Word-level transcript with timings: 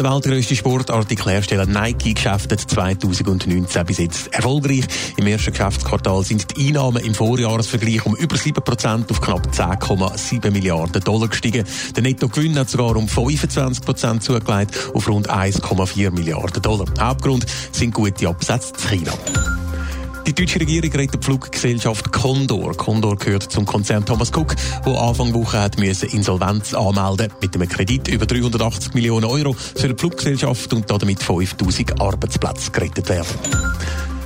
Der 0.00 0.10
weltgrößte 0.10 0.56
Sportartikelhersteller 0.56 1.66
Nike 1.66 2.14
geschäftet 2.14 2.58
2019 2.60 3.84
bis 3.84 3.98
jetzt 3.98 4.32
erfolgreich. 4.32 4.86
Im 5.18 5.26
ersten 5.26 5.50
Geschäftsquartal 5.50 6.24
sind 6.24 6.56
die 6.56 6.68
Einnahmen 6.68 7.04
im 7.04 7.12
Vorjahresvergleich 7.12 8.06
um 8.06 8.16
über 8.16 8.34
7% 8.34 9.10
auf 9.10 9.20
knapp 9.20 9.46
10,7 9.48 10.50
Milliarden 10.52 11.02
Dollar 11.02 11.28
gestiegen. 11.28 11.66
Der 11.94 12.02
Nettogewinn 12.02 12.58
hat 12.58 12.70
sogar 12.70 12.96
um 12.96 13.04
25% 13.04 14.20
zugelegt 14.20 14.74
auf 14.94 15.06
rund 15.06 15.28
1,4 15.28 16.10
Milliarden 16.12 16.62
Dollar. 16.62 16.86
Hauptgrund 16.98 17.44
sind 17.70 17.92
gute 17.92 18.26
Absätze 18.26 18.72
zu 18.72 18.88
China. 18.88 19.12
Die 20.26 20.34
deutsche 20.34 20.60
Regierung 20.60 20.92
rettet 20.92 21.22
die 21.22 21.24
Fluggesellschaft 21.24 22.12
Condor. 22.12 22.76
Condor 22.76 23.16
gehört 23.16 23.44
zum 23.44 23.64
Konzern 23.64 24.04
Thomas 24.04 24.30
Cook, 24.34 24.54
der 24.84 25.00
Anfang 25.00 25.32
Woche 25.34 25.60
hat 25.60 25.78
müssen 25.78 26.08
Insolvenz 26.10 26.74
anmelden 26.74 27.32
Mit 27.40 27.54
einem 27.54 27.68
Kredit 27.68 28.08
über 28.08 28.26
380 28.26 28.94
Millionen 28.94 29.24
Euro 29.24 29.56
soll 29.74 29.94
die 29.94 29.98
Fluggesellschaft 29.98 30.72
und 30.72 30.90
damit 30.90 31.22
5000 31.22 32.00
Arbeitsplätze 32.00 32.70
gerettet 32.70 33.08
werden. 33.08 33.34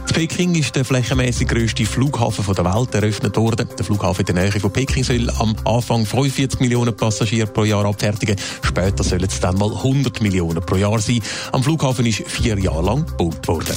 In 0.08 0.14
Peking 0.14 0.54
ist 0.54 0.76
der 0.76 0.84
flächenmäßig 0.84 1.48
grösste 1.48 1.86
Flughafen 1.86 2.54
der 2.54 2.64
Welt 2.64 2.94
eröffnet 2.94 3.36
worden. 3.36 3.68
Der 3.76 3.84
Flughafen 3.84 4.24
in 4.26 4.34
der 4.34 4.44
Nähe 4.44 4.60
von 4.60 4.72
Peking 4.72 5.02
soll 5.02 5.28
am 5.38 5.56
Anfang 5.64 6.06
45 6.06 6.60
Millionen 6.60 6.96
Passagiere 6.96 7.48
pro 7.48 7.64
Jahr 7.64 7.84
abfertigen. 7.84 8.36
Später 8.62 9.02
sollen 9.02 9.24
es 9.24 9.40
dann 9.40 9.58
mal 9.58 9.70
100 9.70 10.20
Millionen 10.20 10.60
pro 10.64 10.76
Jahr 10.76 11.00
sein. 11.00 11.20
Am 11.52 11.62
Flughafen 11.62 12.06
ist 12.06 12.22
vier 12.28 12.58
Jahre 12.58 12.84
lang 12.84 13.06
gebaut 13.06 13.48
worden. 13.48 13.74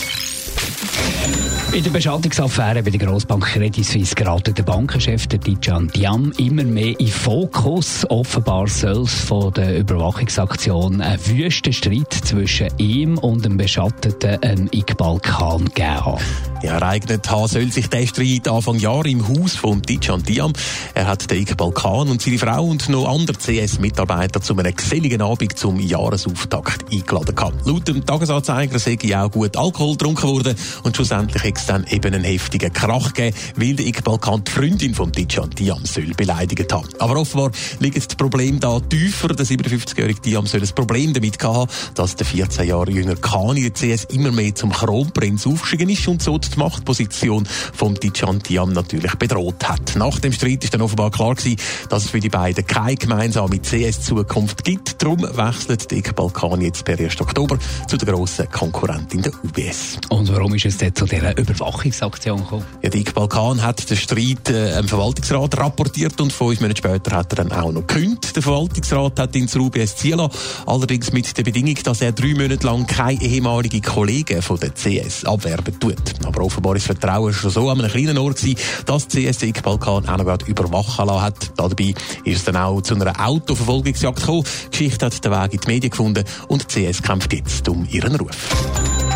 In 1.74 1.84
der 1.84 1.92
Beschattungsaffäre 1.92 2.82
bei 2.82 2.90
der 2.90 3.00
Grossbank 3.00 3.46
Credit 3.46 3.86
Suisse 3.86 4.16
geraten 4.16 4.56
der 4.56 4.64
Bankenchef 4.64 5.28
der 5.28 5.40
Dijan 5.40 5.90
Diam 5.90 6.32
immer 6.38 6.64
mehr 6.64 7.00
in 7.00 7.08
Fokus. 7.08 8.10
Offenbar 8.10 8.68
soll 8.68 9.04
es 9.04 9.14
von 9.14 9.54
der 9.54 9.78
Überwachungsaktion 9.80 11.02
einen 11.02 11.28
wüsten 11.28 11.74
Streit 11.74 12.14
zwischen 12.14 12.70
ihm 12.78 13.18
und 13.18 13.46
dem 13.46 13.58
Beschatteten 13.58 14.40
ähm, 14.42 14.70
Iqbal 14.72 15.20
Khan 15.20 15.66
gegeben 15.66 16.18
ja, 16.64 16.74
ereignet 16.74 17.30
haben 17.30 17.48
soll 17.48 17.72
sich 17.72 17.88
der 17.90 18.08
Streit 18.08 18.48
Anfang 18.48 18.80
Jahr 18.80 19.06
im 19.06 19.28
Haus 19.28 19.56
von 19.56 19.82
Dijan 19.82 20.24
Diam. 20.24 20.54
Er 20.94 21.08
hat 21.08 21.30
den 21.30 21.42
Iqbal 21.42 21.72
Khan 21.72 22.10
und 22.10 22.22
seine 22.22 22.40
Frau 22.40 22.64
und 22.64 22.90
noch 22.90 23.08
andere 23.08 23.38
CS-Mitarbeiter 23.38 24.42
zu 24.42 24.58
einem 24.58 24.76
geselligen 24.76 25.22
Abend 25.22 25.58
zum 25.58 25.80
Jahresauftakt 25.80 26.92
eingeladen. 26.92 27.36
Laut 27.66 27.88
dem 27.88 28.06
Tagesanzeiger 28.06 28.80
sei 28.80 28.98
auch 29.16 29.32
gut 29.32 29.56
Alkohol 29.56 29.94
getrunken 29.94 30.28
worden 30.28 30.56
und 30.84 30.96
schlussendlich 30.96 31.44
es 31.56 31.66
dann 31.66 31.86
eben 31.88 32.14
einen 32.14 32.24
heftigen 32.24 32.74
Krach 32.74 33.14
gegeben, 33.14 33.38
weil 33.56 33.76
der 33.76 33.86
Iqbal 33.86 34.18
Khan 34.18 34.44
die 34.44 34.52
Freundin 34.52 34.96
von 34.96 35.12
Dijan 35.12 35.52
Diam 35.52 35.86
soll 35.86 36.14
beleidigt 36.16 36.74
haben. 36.74 36.88
Aber 37.00 37.18
offenbar 37.18 37.52
liegt 37.80 37.98
das 37.98 38.16
Problem 38.16 38.60
da 38.60 38.80
tiefer. 38.80 39.30
Der 39.30 39.46
57-jährige 39.46 40.22
Diam 40.22 40.48
soll 40.48 40.62
ein 40.62 40.70
Problem 40.70 41.14
damit 41.14 41.42
haben, 41.44 41.70
dass 41.94 42.16
der 42.16 42.26
14 42.26 42.68
Jahre 42.68 42.92
jüngere 42.92 43.18
Khan 43.18 43.58
in 43.58 43.72
der 43.72 43.74
CS 43.74 44.06
immer 44.06 44.32
mehr 44.32 44.56
zum 44.56 44.72
Kronprinz 44.72 45.46
aufgestiegen 45.46 45.90
ist 45.90 46.08
und 46.08 46.22
so 46.22 46.40
Machtposition 46.58 47.48
von 47.74 47.96
Dijan 47.96 48.40
Diam 48.40 48.74
natürlich 48.74 49.16
bedroht 49.16 49.68
hat. 49.68 49.96
Nach 49.96 50.20
dem 50.20 50.34
Streit 50.34 50.64
ist 50.64 50.74
dann 50.74 50.82
offenbar 50.82 51.12
klar 51.12 51.36
gewesen, 51.36 51.58
dass 51.90 52.06
es 52.06 52.10
für 52.12 52.20
die 52.20 52.30
beiden 52.30 52.66
keine 52.66 52.96
gemeinsame 52.96 53.62
CS-Zukunft 53.62 54.64
gibt. 54.64 55.02
Darum 55.02 55.22
wechselt 55.22 55.90
der 55.92 55.98
Iqbal 56.00 56.30
Khan 56.30 56.62
jetzt 56.62 56.86
per 56.86 57.00
1. 57.00 57.22
Oktober 57.22 57.58
zu 57.88 57.98
der 57.98 58.14
grossen 58.14 58.50
Konkurrentin 58.50 59.22
der 59.22 59.34
UBS. 59.44 59.98
Und 60.10 60.32
warum 60.34 60.54
ist 60.56 60.66
es 60.66 60.80
jetzt 60.82 60.98
zu 60.98 61.06
dieser 61.06 61.38
Überwachungsaktion 61.38 62.40
gekommen? 62.40 62.66
Ja, 62.82 62.90
Dick 62.90 63.14
Balkan 63.14 63.62
hat 63.62 63.90
den 63.90 63.98
Streit 63.98 64.50
äh, 64.50 64.80
im 64.80 64.88
Verwaltungsrat 64.88 65.58
rapportiert 65.58 66.20
und 66.22 66.34
fünf 66.34 66.60
Monate 66.62 66.78
später 66.78 67.16
hat 67.16 67.34
er 67.34 67.44
dann 67.44 67.52
auch 67.52 67.72
noch 67.72 67.86
gekündigt. 67.86 68.36
Der 68.36 68.44
Verwaltungsrat 68.44 69.20
hat 69.20 69.36
ihn 69.36 69.48
zu 69.48 69.60
UBS 69.60 69.96
ziehen 69.96 70.22
allerdings 70.66 71.12
mit 71.12 71.38
der 71.38 71.44
Bedingung, 71.44 71.76
dass 71.84 72.02
er 72.02 72.12
drei 72.12 72.34
Monate 72.34 72.66
lang 72.66 72.88
keine 72.88 73.22
ehemalige 73.22 73.82
Kollegen 73.82 74.42
von 74.42 74.60
der 74.60 74.74
CS 74.74 75.26
abwerben 75.26 75.80
tut. 75.80 75.96
Aber 76.26 76.37
offenbar 76.42 76.76
ist 76.76 76.90
das 76.90 76.98
Vertrauen 76.98 77.34
schon 77.34 77.52
so 77.52 77.70
an 77.70 77.80
einem 77.80 77.92
kleinen 77.92 78.18
Ort 78.18 78.38
gewesen, 78.38 78.60
dass 78.86 79.08
die 79.08 79.26
CS 79.26 79.40
Dick 79.40 79.64
Balkan 79.64 80.08
auch 80.08 80.18
noch 80.18 80.48
überwachen 80.48 81.08
lassen 81.08 81.22
hat. 81.22 81.52
Dabei 81.58 81.94
ist 82.24 82.38
es 82.38 82.44
dann 82.46 82.56
auch 82.56 82.82
zu 82.82 82.96
einer 82.96 83.14
Autoverfolgungsjagd 83.20 84.20
gekommen. 84.20 84.44
Die 84.66 84.70
Geschichte 84.70 85.06
hat 85.06 85.24
den 85.24 85.32
Weg 85.32 85.54
in 85.54 85.60
die 85.60 85.68
Medien 85.68 85.90
gefunden 85.90 86.24
und 86.48 86.76
die 86.76 86.86
CS 86.92 87.02
kämpft 87.02 87.34
jetzt 87.34 87.68
um 87.70 87.88
ihren 87.90 88.16
Ruf. 88.16 88.38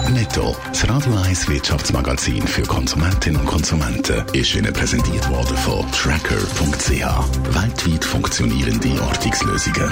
Netto, 0.10 0.56
das 0.68 0.88
Radio 0.90 1.14
1 1.16 1.48
Wirtschaftsmagazin 1.48 2.46
für 2.46 2.64
Konsumentinnen 2.64 3.40
und 3.40 3.48
Konsumenten, 3.48 4.24
ist 4.34 4.54
Ihnen 4.56 4.74
präsentiert 4.74 5.30
worden 5.30 5.56
von 5.58 5.90
Tracker.ch. 5.92 6.90
Weltweit 7.56 8.04
funktionierende 8.04 9.02
Ortungslösungen. 9.02 9.92